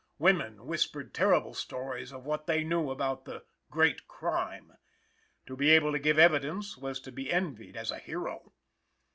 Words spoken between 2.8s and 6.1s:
about the "Great Crime." To be able to